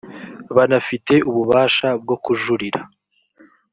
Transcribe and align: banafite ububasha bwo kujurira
banafite 0.55 1.13
ububasha 1.29 1.87
bwo 2.01 2.15
kujurira 2.23 2.81